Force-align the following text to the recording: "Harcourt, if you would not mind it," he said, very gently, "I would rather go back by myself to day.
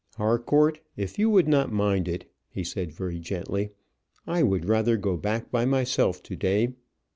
"Harcourt, 0.17 0.79
if 0.97 1.19
you 1.19 1.29
would 1.29 1.47
not 1.47 1.71
mind 1.71 2.07
it," 2.07 2.25
he 2.49 2.63
said, 2.63 2.91
very 2.91 3.19
gently, 3.19 3.69
"I 4.25 4.41
would 4.41 4.65
rather 4.65 4.97
go 4.97 5.15
back 5.15 5.51
by 5.51 5.63
myself 5.65 6.23
to 6.23 6.35
day. 6.35 6.73